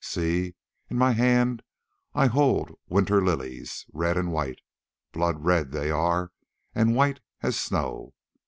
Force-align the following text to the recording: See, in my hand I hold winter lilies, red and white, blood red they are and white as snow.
See, 0.03 0.55
in 0.89 0.97
my 0.97 1.11
hand 1.11 1.61
I 2.15 2.25
hold 2.25 2.71
winter 2.89 3.23
lilies, 3.23 3.85
red 3.93 4.17
and 4.17 4.31
white, 4.31 4.59
blood 5.11 5.45
red 5.45 5.71
they 5.73 5.91
are 5.91 6.31
and 6.73 6.95
white 6.95 7.19
as 7.43 7.55
snow. 7.59 8.15